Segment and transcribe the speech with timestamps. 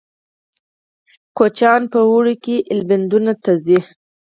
[1.37, 3.79] کوچیان په اوړي کې ایلبندونو ته ځي